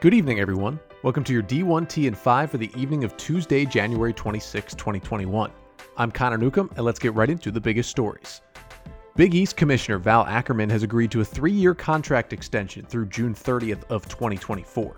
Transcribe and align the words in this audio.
Good 0.00 0.14
evening, 0.14 0.40
everyone. 0.40 0.80
Welcome 1.02 1.24
to 1.24 1.32
your 1.34 1.42
D1T 1.42 2.06
and 2.06 2.16
5 2.16 2.50
for 2.50 2.56
the 2.56 2.70
evening 2.74 3.04
of 3.04 3.14
Tuesday, 3.18 3.66
January 3.66 4.14
26, 4.14 4.74
2021. 4.74 5.52
I'm 5.98 6.10
Connor 6.10 6.38
Newcomb, 6.38 6.70
and 6.76 6.86
let's 6.86 6.98
get 6.98 7.12
right 7.12 7.28
into 7.28 7.50
the 7.50 7.60
biggest 7.60 7.90
stories. 7.90 8.40
Big 9.16 9.34
East 9.34 9.58
Commissioner 9.58 9.98
Val 9.98 10.24
Ackerman 10.24 10.70
has 10.70 10.82
agreed 10.82 11.10
to 11.10 11.20
a 11.20 11.24
three 11.24 11.52
year 11.52 11.74
contract 11.74 12.32
extension 12.32 12.86
through 12.86 13.08
June 13.08 13.34
30th 13.34 13.84
of 13.90 14.08
2024. 14.08 14.96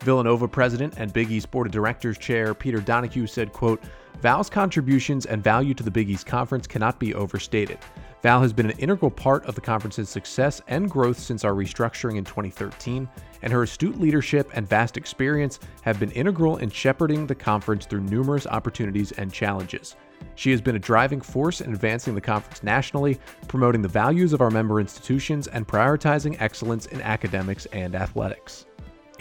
Villanova 0.00 0.48
president 0.48 0.94
and 0.96 1.12
Big 1.12 1.30
East 1.30 1.48
Board 1.52 1.68
of 1.68 1.72
Directors 1.72 2.18
chair 2.18 2.52
Peter 2.52 2.80
Donohue 2.80 3.28
said, 3.28 3.52
quote, 3.52 3.80
Val's 4.22 4.50
contributions 4.50 5.24
and 5.24 5.40
value 5.44 5.72
to 5.72 5.84
the 5.84 5.90
Big 5.90 6.10
East 6.10 6.26
Conference 6.26 6.66
cannot 6.66 6.98
be 6.98 7.14
overstated. 7.14 7.78
Val 8.22 8.40
has 8.40 8.52
been 8.52 8.70
an 8.70 8.78
integral 8.78 9.10
part 9.10 9.44
of 9.46 9.56
the 9.56 9.60
conference's 9.60 10.08
success 10.08 10.62
and 10.68 10.88
growth 10.88 11.18
since 11.18 11.44
our 11.44 11.54
restructuring 11.54 12.16
in 12.16 12.24
2013, 12.24 13.08
and 13.42 13.52
her 13.52 13.64
astute 13.64 14.00
leadership 14.00 14.48
and 14.54 14.68
vast 14.68 14.96
experience 14.96 15.58
have 15.82 15.98
been 15.98 16.12
integral 16.12 16.58
in 16.58 16.70
shepherding 16.70 17.26
the 17.26 17.34
conference 17.34 17.84
through 17.84 18.02
numerous 18.02 18.46
opportunities 18.46 19.10
and 19.12 19.32
challenges. 19.32 19.96
She 20.36 20.52
has 20.52 20.60
been 20.60 20.76
a 20.76 20.78
driving 20.78 21.20
force 21.20 21.60
in 21.60 21.72
advancing 21.72 22.14
the 22.14 22.20
conference 22.20 22.62
nationally, 22.62 23.18
promoting 23.48 23.82
the 23.82 23.88
values 23.88 24.32
of 24.32 24.40
our 24.40 24.52
member 24.52 24.78
institutions, 24.78 25.48
and 25.48 25.66
prioritizing 25.66 26.40
excellence 26.40 26.86
in 26.86 27.02
academics 27.02 27.66
and 27.66 27.96
athletics. 27.96 28.66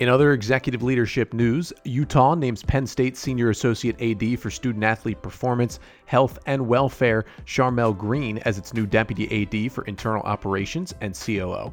In 0.01 0.09
other 0.09 0.33
executive 0.33 0.81
leadership 0.81 1.31
news, 1.31 1.71
Utah 1.83 2.33
names 2.33 2.63
Penn 2.63 2.87
State 2.87 3.15
Senior 3.15 3.51
Associate 3.51 3.95
AD 4.01 4.39
for 4.39 4.49
Student 4.49 4.83
Athlete 4.83 5.21
Performance, 5.21 5.79
Health, 6.05 6.39
and 6.47 6.67
Welfare, 6.67 7.25
Charmelle 7.45 7.95
Green, 7.95 8.39
as 8.39 8.57
its 8.57 8.73
new 8.73 8.87
Deputy 8.87 9.43
AD 9.43 9.71
for 9.71 9.83
Internal 9.83 10.23
Operations 10.23 10.95
and 11.01 11.13
COO. 11.13 11.71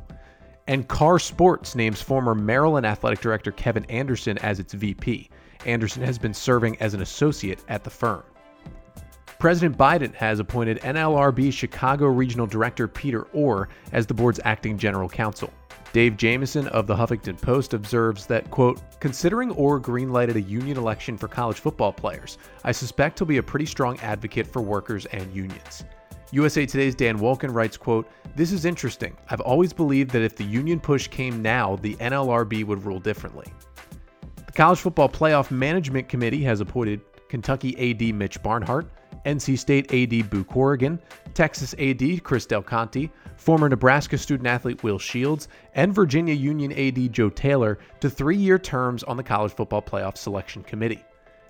And 0.66 0.86
Carr 0.88 1.18
Sports 1.18 1.74
names 1.74 2.02
former 2.02 2.34
Maryland 2.34 2.84
Athletic 2.84 3.22
Director 3.22 3.50
Kevin 3.50 3.86
Anderson 3.86 4.36
as 4.40 4.60
its 4.60 4.74
VP. 4.74 5.30
Anderson 5.64 6.02
has 6.02 6.18
been 6.18 6.34
serving 6.34 6.76
as 6.82 6.92
an 6.92 7.00
associate 7.00 7.64
at 7.68 7.82
the 7.82 7.88
firm. 7.88 8.22
President 9.38 9.78
Biden 9.78 10.14
has 10.14 10.38
appointed 10.38 10.82
NLRB 10.82 11.50
Chicago 11.50 12.08
Regional 12.08 12.46
Director 12.46 12.88
Peter 12.88 13.26
Ohr 13.32 13.70
as 13.92 14.06
the 14.06 14.12
board's 14.12 14.40
acting 14.44 14.76
general 14.76 15.08
counsel. 15.08 15.50
Dave 15.92 16.18
Jamieson 16.18 16.68
of 16.68 16.86
the 16.86 16.94
Huffington 16.94 17.40
Post 17.40 17.72
observes 17.72 18.26
that, 18.26 18.50
quote, 18.50 18.80
considering 19.00 19.50
Ohr 19.52 19.80
greenlighted 19.80 20.34
a 20.34 20.40
union 20.40 20.76
election 20.76 21.16
for 21.16 21.28
college 21.28 21.60
football 21.60 21.92
players, 21.92 22.36
I 22.62 22.72
suspect 22.72 23.18
he'll 23.18 23.26
be 23.26 23.38
a 23.38 23.42
pretty 23.42 23.64
strong 23.64 23.98
advocate 24.00 24.46
for 24.46 24.60
workers 24.60 25.06
and 25.06 25.34
unions. 25.34 25.84
USA 26.30 26.66
Today's 26.66 26.94
Dan 26.94 27.18
Wolken 27.18 27.54
writes, 27.54 27.78
quote, 27.78 28.06
This 28.36 28.52
is 28.52 28.66
interesting. 28.66 29.16
I've 29.30 29.40
always 29.40 29.72
believed 29.72 30.10
that 30.10 30.20
if 30.20 30.36
the 30.36 30.44
union 30.44 30.78
push 30.78 31.08
came 31.08 31.40
now, 31.40 31.76
the 31.76 31.94
NLRB 31.96 32.64
would 32.66 32.84
rule 32.84 33.00
differently. 33.00 33.46
The 34.44 34.52
College 34.52 34.80
Football 34.80 35.08
Playoff 35.08 35.50
Management 35.50 36.06
Committee 36.06 36.42
has 36.42 36.60
appointed 36.60 37.00
Kentucky 37.30 37.90
AD 37.90 38.14
Mitch 38.14 38.42
Barnhart, 38.42 38.90
NC 39.24 39.58
State 39.58 39.92
AD 39.92 40.30
Boo 40.30 40.44
Corrigan, 40.44 41.00
Texas 41.34 41.74
AD 41.78 42.22
Chris 42.24 42.46
Del 42.46 42.62
Conte, 42.62 43.10
former 43.36 43.68
Nebraska 43.68 44.18
student 44.18 44.46
athlete 44.46 44.82
Will 44.82 44.98
Shields, 44.98 45.48
and 45.74 45.94
Virginia 45.94 46.34
Union 46.34 46.72
AD 46.72 47.12
Joe 47.12 47.30
Taylor 47.30 47.78
to 48.00 48.10
three 48.10 48.36
year 48.36 48.58
terms 48.58 49.02
on 49.04 49.16
the 49.16 49.22
College 49.22 49.52
Football 49.52 49.82
Playoff 49.82 50.16
Selection 50.16 50.62
Committee. 50.62 51.04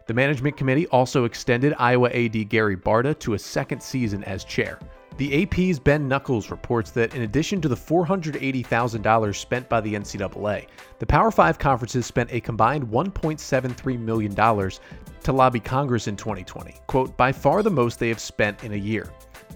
The 0.06 0.14
management 0.14 0.56
committee 0.56 0.86
also 0.86 1.25
extended 1.25 1.75
Iowa 1.78 2.10
AD 2.10 2.48
Gary 2.48 2.77
Barta 2.77 3.19
to 3.19 3.34
a 3.34 3.38
second 3.38 3.82
season 3.82 4.25
as 4.25 4.42
chair. 4.42 4.78
The 5.19 5.42
AP's 5.42 5.80
Ben 5.80 6.06
Nuckols 6.06 6.48
reports 6.48 6.92
that 6.92 7.12
in 7.12 7.22
addition 7.22 7.61
to 7.62 7.69
the 7.69 7.74
$480,000 7.74 9.34
spent 9.34 9.69
by 9.69 9.80
the 9.80 9.94
NCAA, 9.94 10.69
the 11.00 11.06
Power 11.06 11.33
5 11.33 11.58
conferences 11.58 12.06
spent 12.06 12.33
a 12.33 12.41
combined 12.41 12.84
$1.73 12.84 13.98
million 13.98 14.32
to 14.37 15.32
lobby 15.32 15.59
Congress 15.59 16.06
in 16.06 16.16
2020. 16.16 16.76
Quote, 16.87 17.16
by 17.16 17.32
far 17.32 17.65
the 17.65 17.70
most 17.70 17.98
they 17.98 18.09
have 18.10 18.20
spent 18.20 18.62
in 18.62 18.75
a 18.75 18.76
year. 18.76 19.12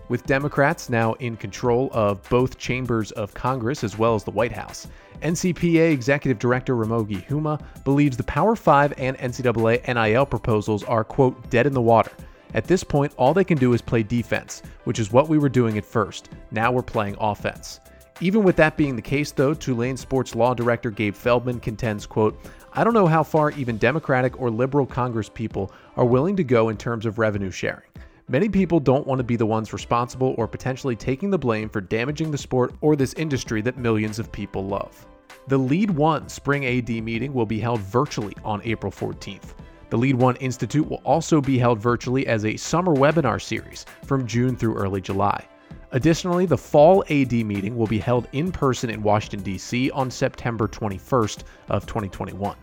With 0.09 0.27
Democrats 0.27 0.91
now 0.91 1.13
in 1.15 1.37
control 1.37 1.91
of 1.93 2.29
both 2.29 2.59
chambers 2.59 3.13
of 3.13 3.33
Congress 3.33 3.85
as 3.85 3.97
well 3.97 4.17
as 4.17 4.25
the 4.25 4.33
White 4.33 4.51
House, 4.51 4.89
NCPA 5.23 5.93
Executive 5.93 6.41
Director 6.41 6.75
Ramogi 6.75 7.25
Huma 7.29 7.63
believes 7.85 8.17
the 8.17 8.25
Power 8.25 8.57
5 8.57 8.95
and 8.99 9.17
NCAA 9.19 9.87
NIL 9.87 10.27
proposals 10.27 10.83
are, 10.83 11.05
quote, 11.05 11.49
dead 11.51 11.69
in 11.69 11.73
the 11.73 11.81
water. 11.81 12.11
At 12.55 12.65
this 12.65 12.85
point, 12.85 13.15
all 13.17 13.33
they 13.33 13.45
can 13.45 13.59
do 13.59 13.73
is 13.73 13.81
play 13.81 14.03
defense, 14.03 14.63
which 14.85 14.99
is 14.99 15.13
what 15.13 15.29
we 15.29 15.39
were 15.39 15.49
doing 15.49 15.79
at 15.79 15.85
first. 15.85 16.29
Now 16.51 16.71
we're 16.71 16.83
playing 16.83 17.17
offense. 17.19 17.81
Even 18.21 18.45
with 18.45 18.57
that 18.57 18.77
being 18.77 18.95
the 18.95 19.03
case, 19.03 19.33
though, 19.33 19.55
Tulane 19.55 19.97
Sports 19.97 20.35
Law 20.35 20.55
Director 20.55 20.91
Gabe 20.91 21.15
Feldman 21.15 21.61
contends, 21.61 22.07
quote, 22.07 22.39
I 22.75 22.85
don't 22.85 22.95
know 22.95 23.07
how 23.07 23.23
far 23.23 23.51
even 23.53 23.79
Democratic 23.79 24.41
or 24.41 24.51
liberal 24.51 24.87
Congress 24.87 25.29
people 25.29 25.73
are 25.97 26.05
willing 26.05 26.37
to 26.37 26.45
go 26.45 26.69
in 26.69 26.77
terms 26.77 27.05
of 27.05 27.19
revenue 27.19 27.51
sharing. 27.51 27.89
Many 28.29 28.49
people 28.49 28.81
don't 28.81 29.07
want 29.07 29.19
to 29.19 29.25
be 29.25 29.37
the 29.37 29.45
ones 29.45 29.73
responsible 29.73 30.35
or 30.39 30.47
potentially 30.47 30.95
taking 30.95 31.31
the 31.31 31.39
blame 31.39 31.69
for 31.69 31.81
damaging 31.81 32.31
the 32.31 32.39
sport 32.39 32.75
or 32.81 32.97
this 32.97 33.15
industry 33.15 33.61
that 33.63 33.77
millions 33.77 34.19
of 34.19 34.31
people 34.31 34.67
love. 34.67 35.07
The 35.49 35.59
LEAD1 35.59 36.31
Spring 36.31 36.65
AD 36.65 36.89
meeting 37.03 37.35
will 37.35 37.47
be 37.47 37.59
held 37.59 37.81
virtually 37.81 38.35
on 38.45 38.63
April 38.65 38.93
14th. 38.93 39.55
The 39.93 39.99
LEAD1 39.99 40.39
Institute 40.41 40.89
will 40.89 41.03
also 41.05 41.43
be 41.43 41.59
held 41.59 41.79
virtually 41.79 42.27
as 42.27 42.47
a 42.47 42.57
summer 42.57 42.95
webinar 42.95 43.39
series 43.39 43.85
from 44.07 44.27
June 44.27 44.57
through 44.57 44.75
early 44.75 45.03
July. 45.03 45.47
Additionally, 45.91 46.47
the 46.47 46.57
Fall 46.57 47.05
AD 47.11 47.31
meeting 47.31 47.77
will 47.77 47.87
be 47.87 47.99
held 47.99 48.27
in 48.33 48.51
person 48.51 48.89
in 48.89 49.03
Washington, 49.03 49.43
D.C. 49.43 49.91
on 49.91 50.11
September 50.11 50.67
21st 50.67 51.43
of 51.69 51.85
2021. 51.85 52.57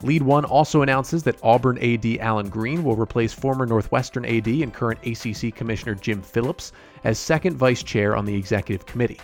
LEAD1 0.00 0.48
also 0.48 0.80
announces 0.80 1.22
that 1.24 1.38
Auburn 1.42 1.76
AD 1.76 2.06
Allen 2.20 2.48
Greene 2.48 2.82
will 2.82 2.96
replace 2.96 3.34
former 3.34 3.66
Northwestern 3.66 4.24
AD 4.24 4.46
and 4.46 4.72
current 4.72 5.00
ACC 5.06 5.54
Commissioner 5.54 5.94
Jim 5.94 6.22
Phillips 6.22 6.72
as 7.04 7.18
second 7.18 7.58
vice 7.58 7.82
chair 7.82 8.16
on 8.16 8.24
the 8.24 8.34
executive 8.34 8.86
committee. 8.86 9.20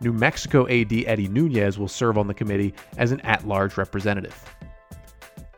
New 0.00 0.12
Mexico 0.12 0.64
AD 0.68 0.92
Eddie 0.92 1.26
Nunez 1.26 1.76
will 1.76 1.88
serve 1.88 2.16
on 2.16 2.28
the 2.28 2.34
committee 2.34 2.72
as 2.98 3.10
an 3.10 3.20
at 3.22 3.48
large 3.48 3.76
representative. 3.76 4.44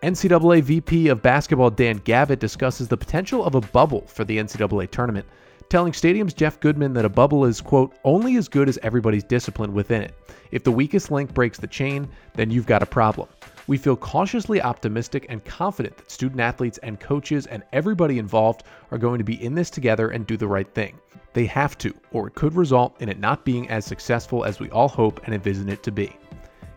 NCAA 0.03 0.62
VP 0.62 1.09
of 1.09 1.21
Basketball 1.21 1.69
Dan 1.69 1.99
Gavitt 1.99 2.38
discusses 2.38 2.88
the 2.88 2.97
potential 2.97 3.44
of 3.44 3.55
a 3.55 3.61
bubble 3.61 4.00
for 4.06 4.25
the 4.25 4.38
NCAA 4.38 4.91
tournament, 4.91 5.27
telling 5.69 5.93
Stadium's 5.93 6.33
Jeff 6.33 6.59
Goodman 6.59 6.94
that 6.94 7.05
a 7.05 7.11
bubble 7.11 7.44
is, 7.44 7.61
quote, 7.61 7.94
only 8.03 8.37
as 8.37 8.49
good 8.49 8.66
as 8.66 8.78
everybody's 8.83 9.25
discipline 9.25 9.75
within 9.75 10.00
it. 10.00 10.15
If 10.53 10.65
the 10.65 10.72
weakest 10.72 11.11
link 11.11 11.34
breaks 11.34 11.59
the 11.59 11.66
chain, 11.66 12.09
then 12.33 12.50
you've 12.50 12.65
got 12.65 12.83
a 12.83 12.87
problem. 12.87 13.28
We 13.66 13.77
feel 13.77 13.94
cautiously 13.94 14.62
optimistic 14.62 15.27
and 15.28 15.44
confident 15.44 15.99
that 15.99 16.11
student 16.11 16.41
athletes 16.41 16.78
and 16.78 16.99
coaches 16.99 17.44
and 17.44 17.62
everybody 17.75 18.19
involved 18.19 18.65
are 18.91 18.99
going 18.99 19.19
to 19.19 19.25
be 19.25 19.44
in 19.44 19.55
this 19.55 19.69
together 19.69 20.09
and 20.09 20.27
do 20.27 20.38
the 20.38 20.49
right 20.49 20.72
thing. 20.72 20.99
They 21.34 21.44
have 21.44 21.77
to, 21.77 21.94
or 22.12 22.28
it 22.28 22.34
could 22.34 22.55
result 22.55 22.99
in 23.03 23.11
it 23.11 23.21
not 23.21 23.44
being 23.44 23.69
as 23.69 23.84
successful 23.84 24.47
as 24.47 24.61
we 24.61 24.71
all 24.71 24.88
hope 24.88 25.21
and 25.27 25.34
envision 25.34 25.69
it 25.69 25.82
to 25.82 25.93
be. 25.93 26.17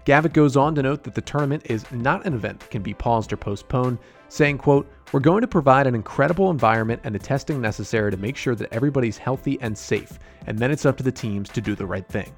Gavitt 0.06 0.34
goes 0.34 0.58
on 0.58 0.76
to 0.76 0.84
note 0.84 1.04
that 1.04 1.16
the 1.16 1.22
tournament 1.22 1.66
is 1.70 1.90
not 1.92 2.26
an 2.26 2.34
event 2.34 2.60
that 2.60 2.70
can 2.70 2.82
be 2.82 2.94
paused 2.94 3.32
or 3.32 3.38
postponed, 3.38 3.98
saying, 4.28 4.58
quote, 4.58 4.92
We're 5.14 5.22
going 5.22 5.42
to 5.42 5.48
provide 5.48 5.88
an 5.88 5.96
incredible 5.96 6.50
environment 6.52 7.02
and 7.06 7.16
the 7.16 7.20
testing 7.20 7.62
necessary 7.62 8.12
to 8.12 8.18
make 8.18 8.36
sure 8.36 8.56
that 8.56 8.74
everybody's 8.74 9.18
healthy 9.18 9.58
and 9.62 9.78
safe, 9.78 10.20
and 10.46 10.60
then 10.60 10.72
it's 10.72 10.86
up 10.86 10.98
to 10.98 11.04
the 11.04 11.12
teams 11.12 11.48
to 11.50 11.62
do 11.62 11.74
the 11.74 11.86
right 11.86 12.08
thing. 12.08 12.34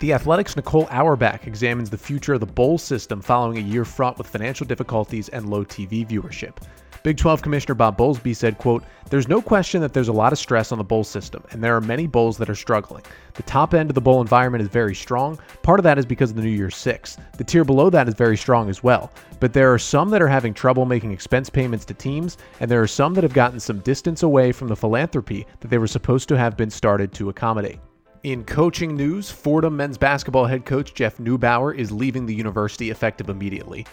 The 0.00 0.14
Athletic's 0.14 0.56
Nicole 0.56 0.88
Auerbach 0.90 1.46
examines 1.46 1.90
the 1.90 1.98
future 1.98 2.32
of 2.32 2.40
the 2.40 2.46
bowl 2.46 2.78
system 2.78 3.20
following 3.20 3.58
a 3.58 3.60
year 3.60 3.84
fraught 3.84 4.16
with 4.16 4.28
financial 4.28 4.66
difficulties 4.66 5.28
and 5.28 5.50
low 5.50 5.62
TV 5.62 6.08
viewership. 6.08 6.56
Big 7.02 7.18
12 7.18 7.42
Commissioner 7.42 7.74
Bob 7.74 7.98
Bowlesby 7.98 8.34
said, 8.34 8.56
quote, 8.56 8.82
There's 9.10 9.28
no 9.28 9.42
question 9.42 9.82
that 9.82 9.92
there's 9.92 10.08
a 10.08 10.12
lot 10.12 10.32
of 10.32 10.38
stress 10.38 10.72
on 10.72 10.78
the 10.78 10.84
bowl 10.84 11.04
system, 11.04 11.44
and 11.50 11.62
there 11.62 11.76
are 11.76 11.82
many 11.82 12.06
bowls 12.06 12.38
that 12.38 12.48
are 12.48 12.54
struggling. 12.54 13.02
The 13.34 13.42
top 13.42 13.74
end 13.74 13.90
of 13.90 13.94
the 13.94 14.00
bowl 14.00 14.22
environment 14.22 14.62
is 14.62 14.68
very 14.68 14.94
strong. 14.94 15.38
Part 15.62 15.78
of 15.78 15.84
that 15.84 15.98
is 15.98 16.06
because 16.06 16.30
of 16.30 16.36
the 16.36 16.42
New 16.42 16.48
Year's 16.48 16.76
Six. 16.76 17.18
The 17.36 17.44
tier 17.44 17.64
below 17.64 17.90
that 17.90 18.08
is 18.08 18.14
very 18.14 18.38
strong 18.38 18.70
as 18.70 18.82
well. 18.82 19.12
But 19.38 19.52
there 19.52 19.70
are 19.70 19.78
some 19.78 20.08
that 20.10 20.22
are 20.22 20.28
having 20.28 20.54
trouble 20.54 20.86
making 20.86 21.12
expense 21.12 21.50
payments 21.50 21.84
to 21.84 21.92
teams, 21.92 22.38
and 22.60 22.70
there 22.70 22.80
are 22.80 22.86
some 22.86 23.12
that 23.12 23.24
have 23.24 23.34
gotten 23.34 23.60
some 23.60 23.80
distance 23.80 24.22
away 24.22 24.50
from 24.50 24.68
the 24.68 24.76
philanthropy 24.76 25.46
that 25.60 25.68
they 25.68 25.78
were 25.78 25.86
supposed 25.86 26.26
to 26.30 26.38
have 26.38 26.56
been 26.56 26.70
started 26.70 27.12
to 27.12 27.28
accommodate. 27.28 27.80
In 28.22 28.44
coaching 28.44 28.94
news, 28.94 29.30
Fordham 29.30 29.78
men's 29.78 29.96
basketball 29.96 30.44
head 30.44 30.66
coach 30.66 30.92
Jeff 30.92 31.16
Neubauer 31.16 31.74
is 31.74 31.90
leaving 31.90 32.26
the 32.26 32.34
university 32.34 32.90
effective 32.90 33.30
immediately. 33.30 33.86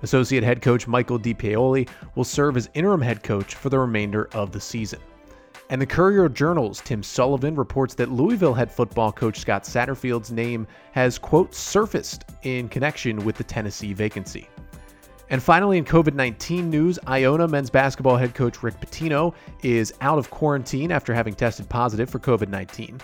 Associate 0.00 0.42
head 0.42 0.62
coach 0.62 0.88
Michael 0.88 1.18
DiPaoli 1.18 1.86
will 2.14 2.24
serve 2.24 2.56
as 2.56 2.70
interim 2.72 3.02
head 3.02 3.22
coach 3.22 3.54
for 3.54 3.68
the 3.68 3.78
remainder 3.78 4.30
of 4.32 4.50
the 4.50 4.60
season. 4.62 5.00
And 5.68 5.78
the 5.78 5.84
Courier 5.84 6.30
Journal's 6.30 6.80
Tim 6.80 7.02
Sullivan 7.02 7.54
reports 7.54 7.92
that 7.96 8.10
Louisville 8.10 8.54
head 8.54 8.72
football 8.72 9.12
coach 9.12 9.40
Scott 9.40 9.64
Satterfield's 9.64 10.32
name 10.32 10.66
has, 10.92 11.18
quote, 11.18 11.54
surfaced 11.54 12.24
in 12.44 12.70
connection 12.70 13.22
with 13.26 13.36
the 13.36 13.44
Tennessee 13.44 13.92
vacancy. 13.92 14.48
And 15.28 15.42
finally, 15.42 15.76
in 15.76 15.84
COVID 15.84 16.14
19 16.14 16.70
news, 16.70 16.98
Iona 17.06 17.46
men's 17.46 17.68
basketball 17.68 18.16
head 18.16 18.34
coach 18.34 18.62
Rick 18.62 18.80
Pitino 18.80 19.34
is 19.62 19.92
out 20.00 20.16
of 20.16 20.30
quarantine 20.30 20.90
after 20.90 21.12
having 21.12 21.34
tested 21.34 21.68
positive 21.68 22.08
for 22.08 22.18
COVID 22.18 22.48
19. 22.48 22.98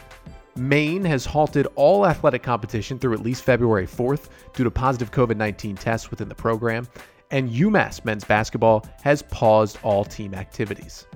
Maine 0.57 1.05
has 1.05 1.25
halted 1.25 1.67
all 1.77 2.07
athletic 2.07 2.43
competition 2.43 2.99
through 2.99 3.15
at 3.15 3.21
least 3.21 3.43
February 3.43 3.87
4th 3.87 4.29
due 4.53 4.65
to 4.65 4.71
positive 4.71 5.11
COVID 5.11 5.37
19 5.37 5.77
tests 5.77 6.11
within 6.11 6.29
the 6.29 6.35
program. 6.35 6.87
And 7.31 7.51
UMass 7.51 8.05
men's 8.05 8.25
basketball 8.25 8.85
has 9.03 9.23
paused 9.23 9.79
all 9.83 10.05
team 10.05 10.35
activities. 10.35 11.07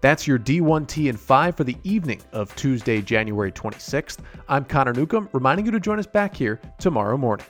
That's 0.00 0.26
your 0.26 0.38
D1T 0.38 1.08
and 1.08 1.18
5 1.18 1.56
for 1.56 1.64
the 1.64 1.76
evening 1.82 2.20
of 2.32 2.54
Tuesday, 2.54 3.00
January 3.00 3.50
26th. 3.50 4.18
I'm 4.48 4.64
Connor 4.64 4.92
Newcomb, 4.92 5.28
reminding 5.32 5.66
you 5.66 5.72
to 5.72 5.80
join 5.80 5.98
us 5.98 6.06
back 6.06 6.36
here 6.36 6.60
tomorrow 6.78 7.16
morning. 7.16 7.46